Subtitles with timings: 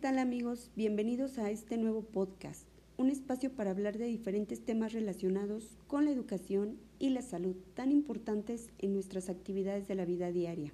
[0.00, 0.70] tal amigos?
[0.76, 2.66] Bienvenidos a este nuevo podcast,
[2.96, 7.92] un espacio para hablar de diferentes temas relacionados con la educación y la salud tan
[7.92, 10.72] importantes en nuestras actividades de la vida diaria.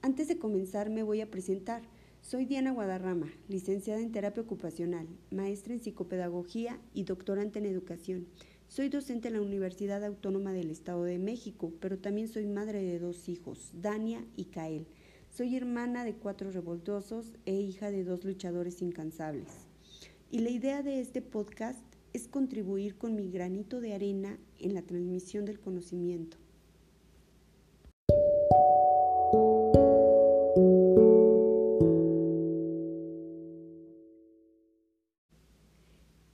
[0.00, 1.82] Antes de comenzar me voy a presentar.
[2.22, 8.26] Soy Diana Guadarrama, licenciada en terapia ocupacional, maestra en psicopedagogía y doctorante en educación.
[8.68, 13.00] Soy docente en la Universidad Autónoma del Estado de México, pero también soy madre de
[13.00, 14.86] dos hijos, Dania y Kael.
[15.30, 19.68] Soy hermana de cuatro revoltosos e hija de dos luchadores incansables.
[20.28, 21.78] Y la idea de este podcast
[22.12, 26.36] es contribuir con mi granito de arena en la transmisión del conocimiento.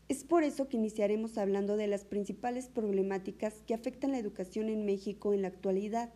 [0.09, 4.87] Es por eso que iniciaremos hablando de las principales problemáticas que afectan la educación en
[4.87, 6.15] México en la actualidad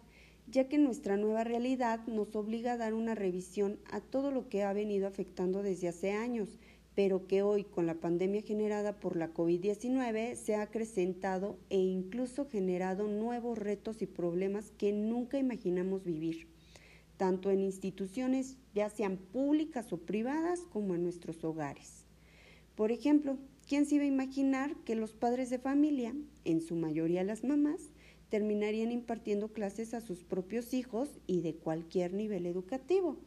[0.51, 4.65] ya que nuestra nueva realidad nos obliga a dar una revisión a todo lo que
[4.65, 6.59] ha venido afectando desde hace años,
[6.95, 12.47] pero que hoy con la pandemia generada por la COVID-19 se ha acrecentado e incluso
[12.47, 16.49] generado nuevos retos y problemas que nunca imaginamos vivir,
[17.17, 22.07] tanto en instituciones ya sean públicas o privadas como en nuestros hogares.
[22.75, 26.13] Por ejemplo, ¿quién se iba a imaginar que los padres de familia,
[26.45, 27.91] en su mayoría las mamás,
[28.31, 33.19] terminarían impartiendo clases a sus propios hijos y de cualquier nivel educativo.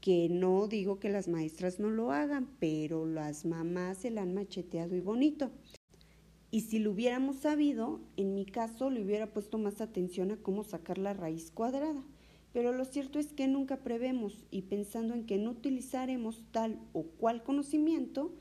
[0.00, 4.32] Que no digo que las maestras no lo hagan, pero las mamás se la han
[4.32, 5.50] macheteado y bonito.
[6.50, 10.64] Y si lo hubiéramos sabido, en mi caso le hubiera puesto más atención a cómo
[10.64, 12.02] sacar la raíz cuadrada.
[12.52, 17.02] Pero lo cierto es que nunca prevemos y pensando en que no utilizaremos tal o
[17.02, 18.32] cual conocimiento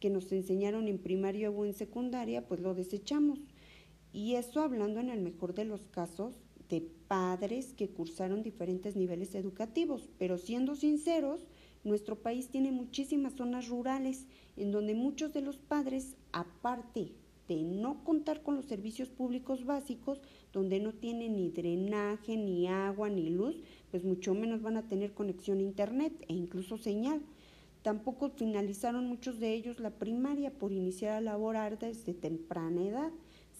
[0.00, 3.38] que nos enseñaron en primaria o en secundaria, pues lo desechamos.
[4.14, 6.36] Y eso hablando en el mejor de los casos
[6.68, 11.48] de padres que cursaron diferentes niveles educativos, pero siendo sinceros,
[11.82, 17.10] nuestro país tiene muchísimas zonas rurales en donde muchos de los padres, aparte
[17.48, 20.20] de no contar con los servicios públicos básicos,
[20.52, 25.12] donde no tienen ni drenaje, ni agua, ni luz, pues mucho menos van a tener
[25.12, 27.20] conexión a internet e incluso señal.
[27.82, 33.12] Tampoco finalizaron muchos de ellos la primaria por iniciar a laborar desde temprana edad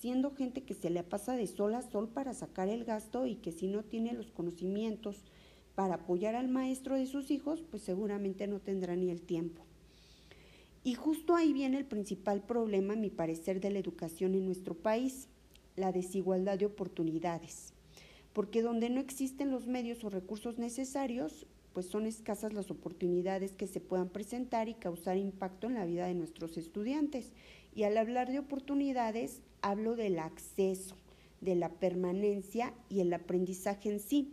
[0.04, 3.36] siendo gente que se le pasa de sol a sol para sacar el gasto y
[3.36, 5.24] que si no tiene los conocimientos
[5.74, 9.64] para apoyar al maestro de sus hijos, pues seguramente no tendrá ni el tiempo.
[10.82, 14.74] Y justo ahí viene el principal problema, a mi parecer, de la educación en nuestro
[14.74, 15.30] país,
[15.74, 17.72] la desigualdad de oportunidades.
[18.34, 23.66] Porque donde no existen los medios o recursos necesarios, pues son escasas las oportunidades que
[23.66, 27.32] se puedan presentar y causar impacto en la vida de nuestros estudiantes.
[27.74, 30.96] Y al hablar de oportunidades, hablo del acceso,
[31.40, 34.32] de la permanencia y el aprendizaje en sí,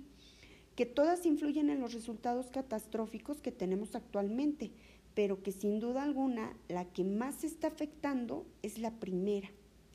[0.75, 4.71] que todas influyen en los resultados catastróficos que tenemos actualmente,
[5.15, 9.49] pero que sin duda alguna la que más está afectando es la primera,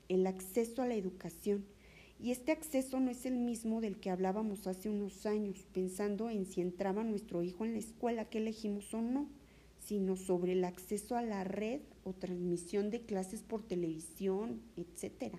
[0.08, 1.64] el acceso a la educación.
[2.18, 6.46] Y este acceso no es el mismo del que hablábamos hace unos años, pensando en
[6.46, 9.28] si entraba nuestro hijo en la escuela que elegimos o no
[9.86, 15.38] sino sobre el acceso a la red o transmisión de clases por televisión, etcétera,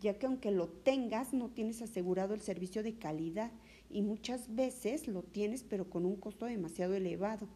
[0.00, 3.50] ya que aunque lo tengas no tienes asegurado el servicio de calidad
[3.90, 7.48] y muchas veces lo tienes pero con un costo demasiado elevado.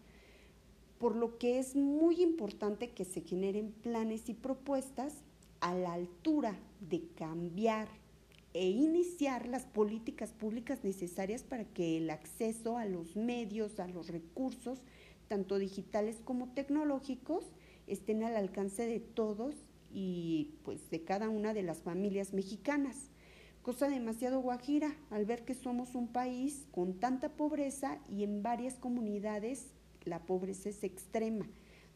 [0.98, 5.22] Por lo que es muy importante que se generen planes y propuestas
[5.60, 7.88] a la altura de cambiar
[8.54, 14.08] e iniciar las políticas públicas necesarias para que el acceso a los medios, a los
[14.08, 14.80] recursos,
[15.28, 17.44] tanto digitales como tecnológicos,
[17.86, 19.54] estén al alcance de todos
[19.92, 23.10] y pues de cada una de las familias mexicanas.
[23.62, 28.74] Cosa demasiado guajira al ver que somos un país con tanta pobreza y en varias
[28.74, 29.66] comunidades
[30.04, 31.46] la pobreza es extrema,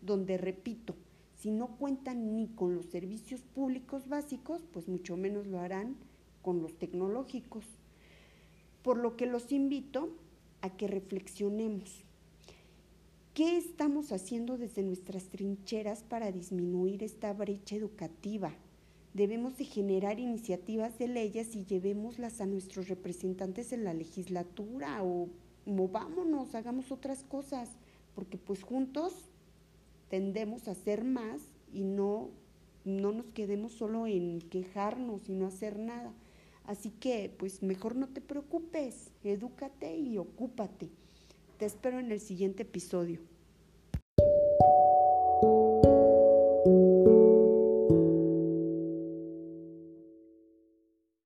[0.02, 0.96] donde, repito,
[1.34, 5.96] si no cuentan ni con los servicios públicos básicos, pues mucho menos lo harán
[6.42, 7.64] con los tecnológicos.
[8.82, 10.16] Por lo que los invito
[10.60, 12.04] a que reflexionemos
[13.34, 18.52] ¿Qué estamos haciendo desde nuestras trincheras para disminuir esta brecha educativa?
[19.14, 25.30] Debemos de generar iniciativas de leyes y llevémoslas a nuestros representantes en la legislatura o
[25.64, 27.70] movámonos, hagamos otras cosas,
[28.14, 29.14] porque pues juntos
[30.10, 31.40] tendemos a hacer más
[31.72, 32.28] y no,
[32.84, 36.12] no nos quedemos solo en quejarnos y no hacer nada.
[36.64, 40.90] Así que pues mejor no te preocupes, edúcate y ocúpate.
[41.62, 43.20] Te espero en el siguiente episodio.